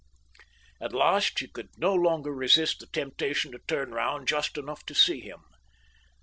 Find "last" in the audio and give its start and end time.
0.93-1.37